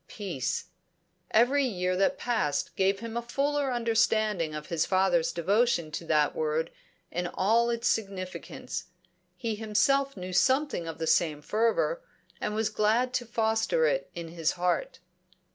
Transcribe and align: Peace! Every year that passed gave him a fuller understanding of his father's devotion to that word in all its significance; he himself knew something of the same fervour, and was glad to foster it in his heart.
Peace! 0.07 0.71
Every 1.29 1.63
year 1.63 1.95
that 1.95 2.17
passed 2.17 2.75
gave 2.75 3.01
him 3.01 3.15
a 3.15 3.21
fuller 3.21 3.71
understanding 3.71 4.55
of 4.55 4.65
his 4.69 4.83
father's 4.83 5.31
devotion 5.31 5.91
to 5.91 6.05
that 6.05 6.35
word 6.35 6.71
in 7.11 7.27
all 7.27 7.69
its 7.69 7.87
significance; 7.87 8.85
he 9.37 9.53
himself 9.53 10.17
knew 10.17 10.33
something 10.33 10.87
of 10.87 10.97
the 10.97 11.05
same 11.05 11.39
fervour, 11.43 12.01
and 12.39 12.55
was 12.55 12.69
glad 12.69 13.13
to 13.13 13.27
foster 13.27 13.85
it 13.85 14.09
in 14.15 14.29
his 14.29 14.53
heart. 14.53 15.01